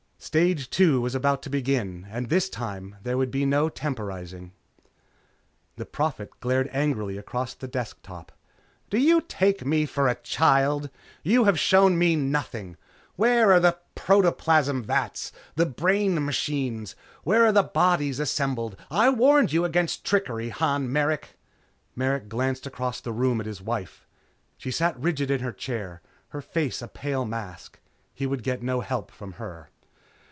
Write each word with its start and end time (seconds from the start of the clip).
Stage 0.23 0.69
two 0.69 1.01
was 1.01 1.15
about 1.15 1.41
to 1.41 1.49
begin, 1.49 2.05
and 2.11 2.29
this 2.29 2.47
time 2.47 2.95
there 3.01 3.17
would 3.17 3.31
be 3.31 3.43
no 3.43 3.69
temporizing. 3.69 4.51
The 5.77 5.85
Prophet 5.85 6.29
glared 6.39 6.69
angrily 6.71 7.17
across 7.17 7.55
the 7.55 7.67
desk 7.67 7.97
top. 8.03 8.31
"Do 8.91 8.99
you 8.99 9.21
take 9.21 9.65
me 9.65 9.87
for 9.87 10.07
a 10.07 10.13
child? 10.13 10.91
You 11.23 11.45
have 11.45 11.59
shown 11.59 11.97
me 11.97 12.15
nothing. 12.15 12.77
Where 13.15 13.51
are 13.51 13.59
the 13.59 13.79
protoplasm 13.95 14.83
vats? 14.83 15.31
The 15.55 15.65
brain 15.65 16.23
machines? 16.23 16.95
Where 17.23 17.43
are 17.47 17.51
the 17.51 17.63
bodies 17.63 18.19
assembled? 18.19 18.77
I 18.91 19.09
warned 19.09 19.51
you 19.51 19.65
against 19.65 20.05
trickery, 20.05 20.49
Han 20.49 20.89
Merrick!" 20.93 21.29
Merrick 21.95 22.29
glanced 22.29 22.67
across 22.67 23.01
the 23.01 23.11
room 23.11 23.39
at 23.41 23.47
his 23.47 23.59
wife. 23.59 24.05
She 24.55 24.69
sat 24.69 24.97
rigid 24.99 25.31
in 25.31 25.39
her 25.39 25.51
chair, 25.51 25.99
her 26.29 26.43
face 26.43 26.83
a 26.83 26.87
pale 26.87 27.25
mask. 27.25 27.79
He 28.13 28.27
would 28.27 28.43
get 28.43 28.61
no 28.61 28.81
help 28.81 29.09
from 29.09 29.33
her. 29.33 29.69